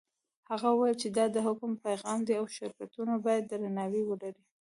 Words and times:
هغه 0.49 0.67
وویل 0.71 0.97
چې 1.01 1.07
دا 1.17 1.25
د 1.35 1.37
حکم 1.47 1.71
پیغام 1.85 2.19
دی 2.27 2.33
او 2.39 2.45
شرکتونه 2.57 3.13
باید 3.25 3.43
درناوی 3.47 4.03
ولري. 4.05 4.43